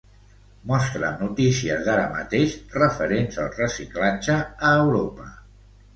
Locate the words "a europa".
4.71-5.29